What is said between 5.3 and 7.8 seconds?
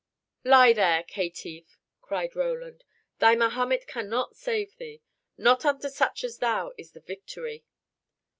Not unto such as thou is the victory."